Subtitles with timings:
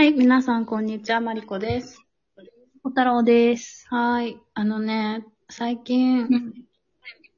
[0.00, 1.20] はい、皆さん、こんにちは。
[1.20, 2.00] マリコです。
[2.82, 3.86] 小太郎です。
[3.90, 4.40] はい。
[4.54, 6.54] あのね、最近、ん。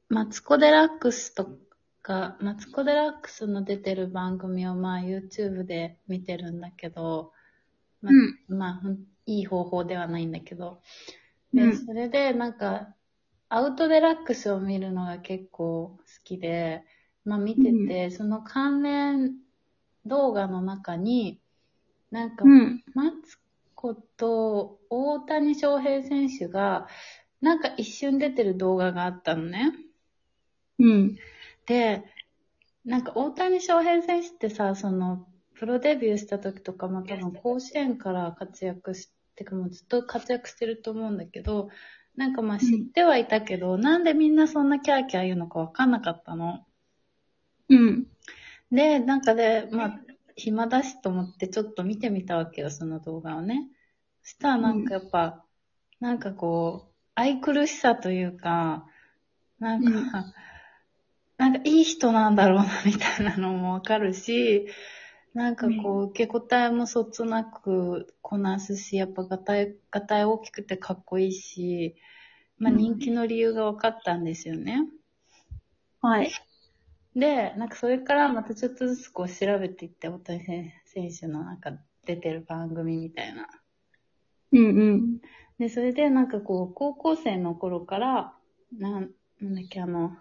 [0.07, 1.57] マツコ・デラックスと
[2.01, 7.33] か、マツコ・デラックスの出てる番組をまあ YouTube で見てるんだけど、
[8.01, 8.13] まあ、
[8.47, 8.81] うんまあ
[9.25, 10.79] いい方法ではないんだけど、
[11.53, 12.95] で、うんそれでなんか、
[13.49, 16.85] アウトデラックスを見るのが結構好きで、
[17.25, 19.33] まあ見てて、その関連
[20.05, 21.42] 動画の中に、
[22.13, 22.83] なんか、うん。
[22.93, 23.39] マツ
[23.73, 26.87] コと大谷翔平選手が、
[27.41, 29.73] なんか一瞬出てる動画があったのね。
[30.77, 31.17] うん。
[31.65, 32.03] で、
[32.85, 41.69] なんか大谷翔平選手ってさ、その、プロデビューした時とかも多分甲子園から活躍してかもうずっと活躍してると思うんだけど、
[42.15, 46.63] なんかまあ知ってはいたけど、なんでみんなそんなキャーキャー言うのかわかんなかったの。
[47.69, 48.05] うん。
[48.71, 49.99] で、なんかで、まあ、
[50.35, 53.69] 暇だしと思ってちょっと見てみたわけよ、その動画をね。
[54.21, 55.43] そしたらなんかやっぱ、
[55.99, 58.85] なんかこう、愛くるしさというか、
[59.59, 60.33] なんか、うん
[61.37, 64.67] なんかいい人なんだろうな、みたいなのもわかるし、
[65.33, 71.95] なんかこう、受け答えもそつなくこなすし、やっぱガタイ、ガタイ大きくてかっこいいし、
[72.57, 74.83] まあうん人気の理由が分かったんですよね。
[76.01, 76.31] はい。
[77.15, 80.43] で、なんかそれからまたちょっとずつこう調べていって、大谷
[80.85, 81.71] 選手のなんか
[82.05, 83.47] 出てる番組みたいな。
[84.51, 85.19] うんうん。
[85.59, 88.33] で、それでなんかこう、高校生の頃から、
[88.77, 89.11] なん、
[89.41, 90.11] なんだっけ、あの、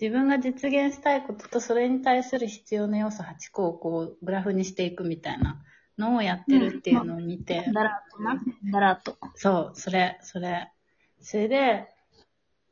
[0.00, 5.62] 自分が実現したいこととそれに対する必要な要素8個をこう、グラフにしていくみたいな
[5.98, 8.40] のをやってるっていうのを見て、だらっとな。
[8.72, 9.16] だらっと。
[9.34, 10.72] そう、それ、それ。
[11.20, 11.86] それで、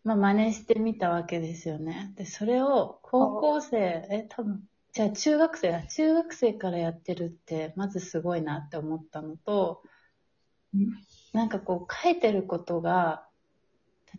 [0.08, 2.14] まあ真似してみたわけですよね。
[2.16, 5.86] で、それを高校生、え、多分、じゃあ中学生だ。
[5.86, 9.82] 中学生からやってるって、まずすごいなって思ったのと、
[11.34, 13.28] なんかこう書いてることが、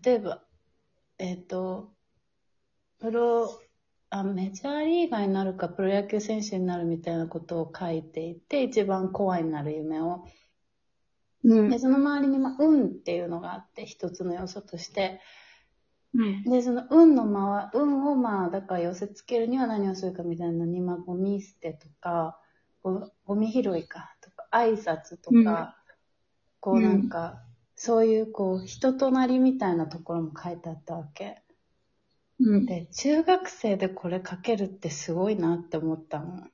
[0.04, 0.44] 例えば、
[1.18, 1.92] えっ、と、
[3.00, 3.60] プロ、
[4.12, 10.24] あ、メジャーリーガーになるかプロ野球選手になるみたいなことを書いていて、一番怖いになる夢を。
[11.44, 11.70] うん。
[11.72, 15.20] で、その周りに、まあ、運っていうのがあって、一つの要素として。
[16.14, 16.44] うん。
[16.44, 22.40] で、その運のまわ、運をまあ、だから寄せつけるには何をするかみたいなのに、まあ、ゴミ捨てとか、
[22.82, 25.80] ゴゴミ拾いか、とか、挨拶とか、うん
[26.60, 27.42] こうなんか、
[27.76, 31.42] そういうこう、人となりみたいなところも書いてあったわけ。
[32.40, 32.66] うん。
[32.66, 36.48] で、中学生でこれ書けるってすごいなって思ったの。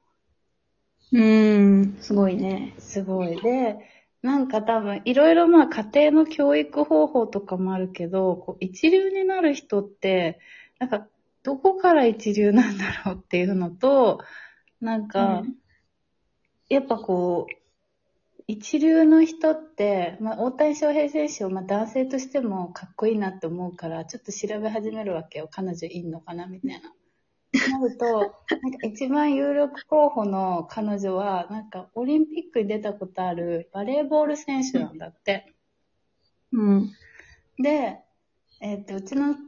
[1.11, 1.97] うん。
[1.99, 2.75] すごいね。
[2.77, 3.41] すごい。
[3.41, 3.77] で、
[4.25, 10.40] なんか多分、いろいろまあ家庭の教育方法とかもあるけど、こう一流になる人って、
[10.80, 11.08] なんか、
[11.44, 14.22] どこから一流なんだろうっていうのと、
[14.81, 15.56] なんか、うん
[16.68, 17.53] やっぱこう、
[18.47, 25.47] 一流の人って、まあ、大谷翔平選手をまあ男性としてもかっこいいなって思うから、ちょっと調べ始めるわけよ。
[25.52, 26.92] 彼女いんのかなみたいな。
[27.55, 28.05] なると、
[28.61, 35.53] なんか一番有力候補の彼女は、なんかオリンピックに出たことあるバレーボール選手なんだって。
[36.51, 36.91] うん。
[37.57, 37.99] で、
[38.61, 39.39] えっ、と、うちの好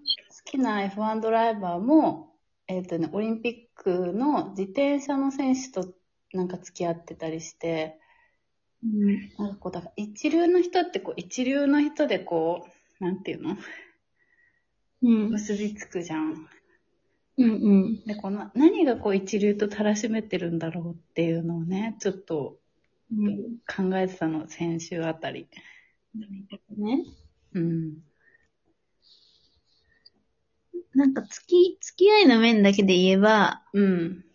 [0.46, 2.34] きな F1 ドライバーも、
[2.68, 5.94] えっ、とね、オリンピックの自転車の選手と
[6.34, 8.00] なんか付き合ってたりして、
[8.84, 9.32] うん。
[9.38, 12.68] なんかこう、だから一流の人ってこう、一流の人でこ
[13.00, 13.58] う、なんていうの？
[15.04, 15.30] うん。
[15.32, 16.48] 結びつくじゃん。
[17.38, 17.50] うん。
[17.52, 18.04] うん。
[18.06, 22.58] で、この、何がこう一流とたらしめてるんだろうっていうのをね、ちょっと
[23.12, 23.58] うん。
[23.66, 25.48] 考えてたの、先週あたり。
[26.78, 27.06] ね。
[27.54, 27.94] うん。
[30.94, 34.26] なんか、付き、付き合いの面だけで言えば、うん。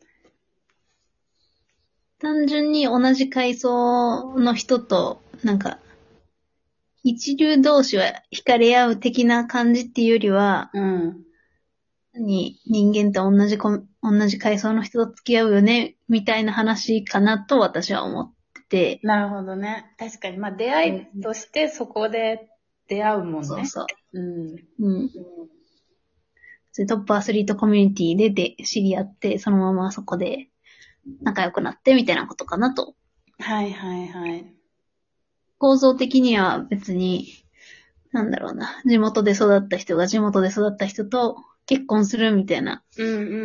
[2.18, 5.78] 単純に同じ階層の人と、なんか、
[7.04, 11.31] 一流同士は惹かれ合う的な感じっていうよりは、うん。
[12.18, 18.42] に人間って同じこ、同じ階層の人と付き合うよね、みたいな話かなと私は思って
[18.72, 19.00] て。
[19.02, 19.94] なるほどね。
[19.98, 22.48] 確かに、まあ出会いとしてそこで
[22.88, 23.44] 出会うもんね。
[23.44, 23.86] そうそう。
[24.14, 24.56] うん。
[24.80, 25.10] うん。
[26.72, 30.48] それトップアスリートコミュニティでで知り合って、そのままそこで
[31.20, 32.94] 仲良くなってみたいなことかなと。
[33.38, 34.54] はいはいはい。
[35.58, 37.28] 構造的には別に、
[38.10, 41.36] なんだろうな、地元で育った人が地元で育った人と
[41.66, 43.36] 結婚するみたいなうんうんうんう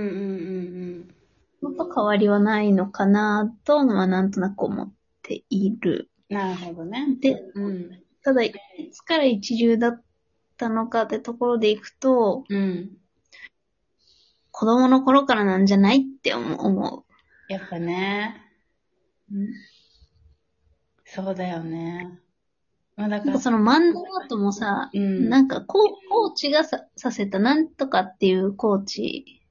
[1.00, 1.18] ん
[1.62, 4.94] のと変わりはないのかなと、まあなんとなく思っ
[5.24, 6.10] ている。
[6.30, 6.38] うん。
[6.38, 7.18] なるほどね。
[7.20, 8.04] で、うん。
[8.24, 8.54] ただ、い
[8.92, 10.04] つから一流だっ
[10.58, 12.98] たのかってところでいくと、うん。
[14.52, 16.60] 子供の頃からなんじゃないって思う。
[16.60, 17.06] 思
[17.48, 18.42] やっぱね。
[19.32, 19.36] う。
[21.06, 22.20] そうだよね。
[22.98, 25.30] まあだから、その漫画アートもさ、うん。
[25.30, 29.44] なんかコーコーチがささせたなんとかっていうコーチ、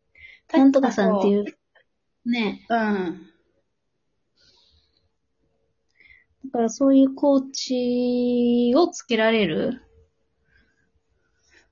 [0.52, 1.44] なんとかさんっていう、
[2.24, 2.66] ね。
[2.68, 3.22] うん。
[6.46, 9.80] だからそういうコーチをつけられる？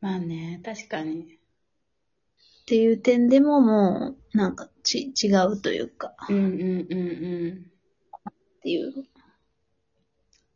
[0.01, 1.23] まあね、確かに。
[1.23, 1.27] っ
[2.67, 7.05] ていう点でももう、なんかち、違うというか、うんうんうんう
[7.51, 7.67] ん。
[8.31, 8.33] っ
[8.63, 8.93] ていう。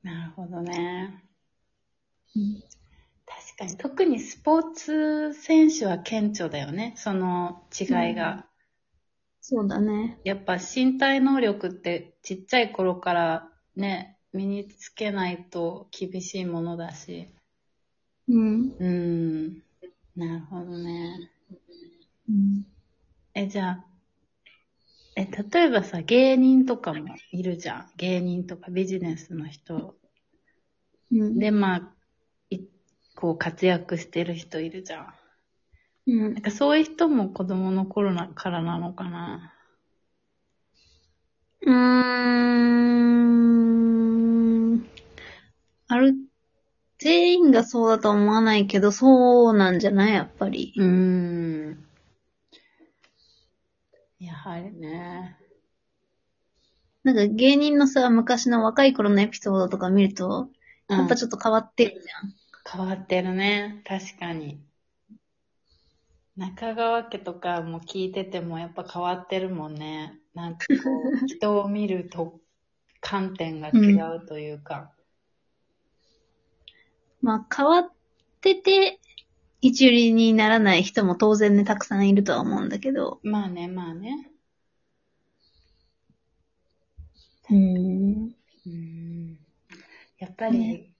[0.08, 1.22] なるほどね。
[2.34, 2.62] うん
[3.26, 3.76] 確かに。
[3.76, 6.94] 特にスポーツ選手は顕著だよね。
[6.96, 8.46] その違いが。
[9.42, 10.18] そうだね。
[10.24, 17.28] やっぱ身体能力ってちっちゃい頃からね、身につけないと厳しいものだし。
[18.28, 18.72] うん。
[18.78, 19.62] うん。
[20.16, 21.30] なるほどね。
[22.30, 22.64] うん。
[23.34, 23.84] え、じゃあ、
[25.18, 27.90] え、例えばさ、芸人とかもいるじゃん。
[27.96, 29.96] 芸人とかビジネスの人。
[31.10, 31.38] うん。
[31.40, 31.94] で、まあ、
[32.50, 32.60] い
[33.16, 35.14] こう活躍してる人いるじゃん。
[36.06, 39.54] うんなんかそういう人も子供の頃なからなのかな。
[41.62, 41.74] うー
[44.76, 44.88] ん。
[45.88, 46.14] ある、
[46.98, 50.14] 全員がそうだとは思わないけど、そうなんじゃない？
[50.14, 50.72] やっぱり。
[50.76, 51.87] うーん。
[54.20, 55.36] やはりね。
[57.04, 60.48] なんか芸人のさ、昔の若い頃のエピソードとか見ると、
[60.88, 62.08] うんやっぱちょっと変わってるじ
[62.70, 63.82] 変わってるね。
[63.86, 64.58] 確かに。
[66.36, 70.18] 中川家とかも聞いててもやっぱ変わってるもんね。
[70.34, 70.74] なんかこ
[71.24, 72.40] う、人を見ると
[73.00, 74.74] 観点が違うというか。
[74.74, 74.90] ゃん。
[77.20, 77.90] まあ変わっ
[78.40, 78.98] てて、
[79.60, 83.20] 一売りにならない人も当然ね、たくさんいるとは思うんだけど。
[83.22, 84.30] まあね、まあね。
[87.50, 88.34] うん。
[88.66, 89.38] うん。
[90.18, 90.90] やっぱり、ね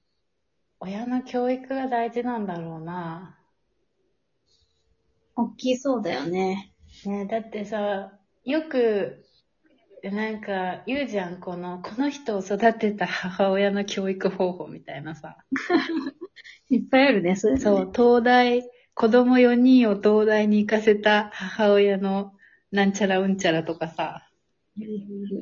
[0.81, 3.37] 親の教育が大事なんだろうな。
[5.35, 6.73] 大きそうだよね。
[7.05, 8.13] ねだってさ、
[8.45, 9.25] よく、
[10.05, 15.39] なんか言うじゃん、この、この人を育てた母親の教育方法みたいなさ。
[16.71, 17.57] いっぱいあるね、そ。
[17.57, 18.63] そう、東大、
[18.95, 22.35] 子供4人を東大に行かせた母親の
[22.71, 24.29] なんちゃらうんちゃらとかさ、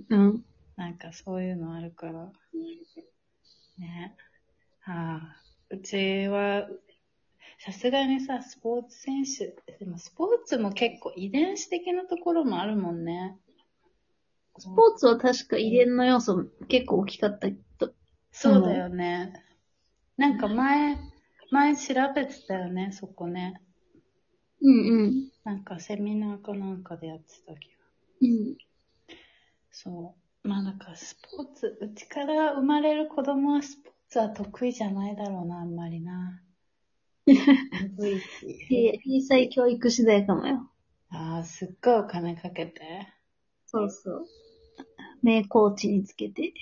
[0.08, 0.44] うん。
[0.76, 2.32] なんかそういうのあるから。
[3.78, 4.14] ね。
[4.84, 5.36] ああ、
[5.70, 6.68] うちは、
[7.58, 13.36] さすがにさ、スポーツ選手、でもスポーツも結構遺伝子的なところもあるもんね。
[14.58, 17.48] スポーツは確か遺伝の要素結構大きかった
[17.78, 17.92] と。
[18.32, 19.42] そうだよね。
[20.16, 20.96] なんか前、
[21.50, 23.60] 前調べてたよね、そこね。
[24.60, 25.30] うんうん。
[25.44, 27.76] なんかセミナーかなんかでやってた気が。
[28.22, 28.56] うん。
[29.70, 30.48] そう。
[30.48, 36.42] まあなんかスポーツ、うちから生まれる子供はスポーツは得意じゃないだろうな、あんまりな。
[37.26, 38.66] 鈍いし。
[38.70, 40.70] で、小さい教育次第かもよ。
[41.10, 43.08] ああ、すっごいお金かけて。
[43.66, 44.26] そうそう。
[45.22, 46.54] 名コーチにつけて。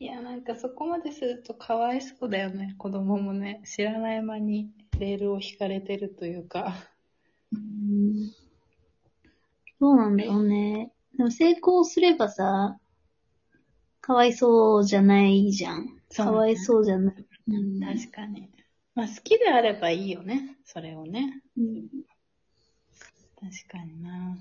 [0.00, 3.60] いや、なんかそこまでするとかわいそうだよね、子供もね。
[3.64, 6.72] 知らない間にレールを引かれてるというか。
[7.52, 8.30] うん。
[9.80, 10.92] そうなんだよね。
[11.16, 12.78] でも成功すればさ、
[14.00, 16.00] かわいそうじゃないじゃん。
[16.10, 17.26] そうかわいそうじゃない。
[17.48, 18.48] うん確かに。
[18.94, 21.42] まあ好きであればいいよね、それをね。
[21.56, 21.88] うん
[23.40, 24.36] 確かにな。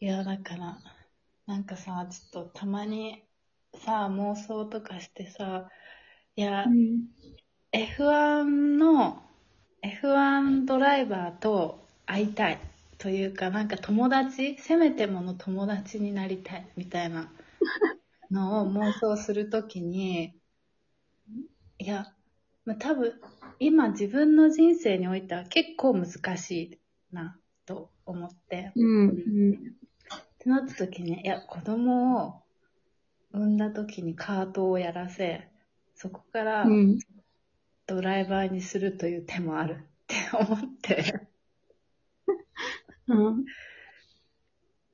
[0.00, 0.78] いや、だから、
[1.46, 3.22] なんかさ、ちょっとたまに
[3.74, 5.68] さ、妄想とかしてさ、
[6.36, 7.08] いや、うん。
[7.72, 9.22] F1 の、
[9.82, 12.58] F1 ドライバーと会いたい
[12.98, 17.30] というか、なんか友達、せめてもの友達になりたいみたいな
[18.30, 20.34] のを妄想するときに、
[21.78, 22.12] いや、
[22.64, 23.14] まあ、多分、
[23.58, 26.78] 今自分の人生においては結構難しい
[27.12, 28.72] なと思って。
[28.74, 29.08] うん。
[29.08, 29.52] うん。
[29.52, 29.56] っ
[30.38, 32.39] てなった時に、いや、子供を
[33.32, 35.48] 産んだ時にカートをやらせ、
[35.94, 36.98] そこからうん。
[37.86, 41.28] ドライバーにするという手もあるって思って。
[43.08, 43.44] うん。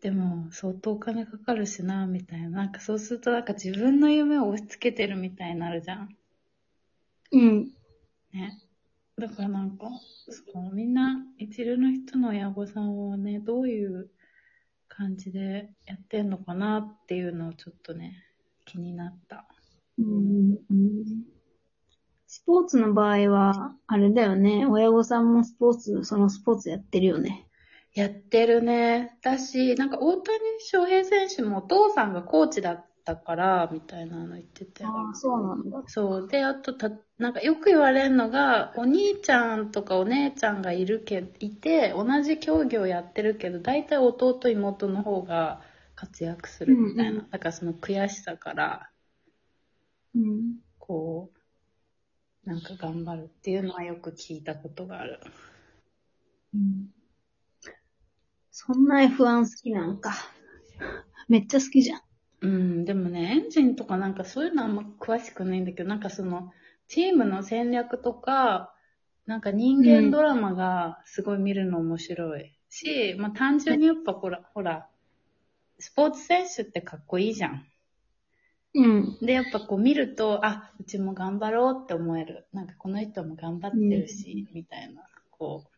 [0.00, 2.49] でも、相当お金かかるしな、みたいな。
[2.49, 6.16] なんかそうするとなんか自分の夢を押し付けてるみたいになるじゃん。
[7.33, 7.71] うん。
[8.33, 8.59] ね。
[9.19, 9.90] だからなんか、
[10.28, 14.11] そう、みんな、一流の人の親御さんはね、どういう
[14.97, 18.15] 感じでやってんのかなっていうのをちょっとね、
[18.65, 19.47] 気になった。
[19.99, 20.57] うん。
[22.26, 24.67] スポーツの場合は、あれだよね。
[24.67, 27.47] 親御さんもスポーツ、そのスポーツやってるよね。
[27.93, 29.19] やってるね。
[29.23, 34.84] だし、なんか大谷翔平選手もお父さんがコーチだっったから、みたいなの言ってて。
[34.84, 35.82] ああ、そうなんだ。
[35.86, 36.28] そう。
[36.28, 45.62] で、あとた、なんかよく言われるのが、お兄ちゃんとかお姉ちゃんがいるけ、いて、同じ競技をやってるけど、大体弟妹の方が
[45.94, 47.10] 活躍するみたいな。
[47.12, 48.90] うんうだからその悔しさから、
[50.14, 50.56] うん。
[50.78, 51.30] こ
[52.44, 55.20] う、なんか頑張るっていうのはよく聞いたことがある。
[56.54, 56.88] うん。
[58.50, 60.14] そんな F1 好きなんか。
[61.28, 62.05] めっちゃ好きじゃん。
[62.47, 66.53] うん、でもね、エンジンとかなんかそういうのはあんま詳しくないんだけど、なんかその、
[66.87, 68.73] チームの戦略とか、
[69.26, 74.87] なんか人間ドラマがすごい見るの面白いし、まあ単純にやっぱほら、ほら、
[75.81, 77.67] スポーツ選手ってかっこいいじゃん。
[78.75, 79.19] うん。
[79.21, 82.47] で、やっぱこう見ると、あ、うちも頑張ろうって思える。
[82.53, 85.71] なんかこの人も頑張ってるし、みたいな、こう、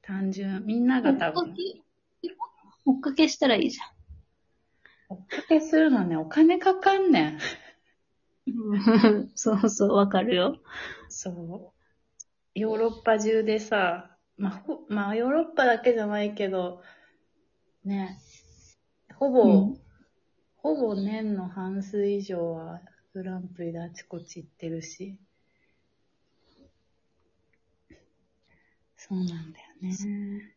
[0.00, 1.54] 単純、みんなが多分、
[2.86, 3.82] 追っかけしたらいいじ追
[5.14, 7.38] っかけするのね、お金かかんねん。
[9.34, 10.58] そうそう、わかるよ。
[11.08, 12.58] そう。
[12.58, 16.82] ヨーロッパ中でさ、まあ、ほ、まあ、ヨーロッパだけじゃないけど、
[17.84, 18.18] ね、
[19.14, 19.82] ほぼ、うん
[20.62, 22.80] ほぼ年の半数以上は
[23.14, 25.18] グランプリであちこち行ってるし。
[28.96, 30.54] そうなんだよね。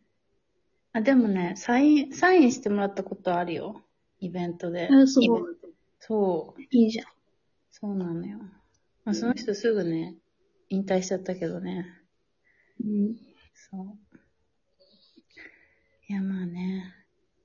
[0.94, 3.82] あ、でもね、サイン、サインしてもらったことあるよ。
[4.20, 4.90] イベントで。
[4.92, 5.58] え、そイベンう。
[6.00, 6.62] そう。
[6.72, 7.06] いいじゃん。
[7.72, 8.40] そうなのよ。
[9.04, 10.16] まあ、その人すぐね、
[10.70, 11.86] 引退しちゃったけどね。
[12.84, 13.16] うん。
[13.54, 14.18] そう。
[16.08, 16.94] いや、まあね。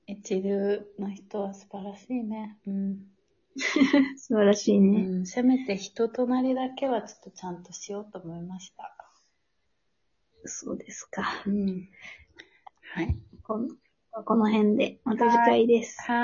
[0.07, 2.57] 一流の人は素晴らしいね。
[2.67, 3.07] うん。
[4.17, 5.01] 素晴らしいうね。
[5.21, 8.95] ん、せめて人となりだけはちょっとちゃんとしようと思いました。
[10.45, 11.43] そうですか。
[11.45, 11.89] うん。
[12.93, 13.17] はい。
[13.43, 13.69] この
[14.25, 16.01] この辺で、また次回です。
[16.01, 16.21] はい。